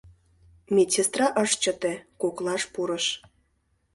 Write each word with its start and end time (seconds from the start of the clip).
Медсестра 0.73 1.27
ыш 1.43 1.51
чыте, 1.61 1.93
коклаш 2.21 2.63
пурыш. 2.73 3.05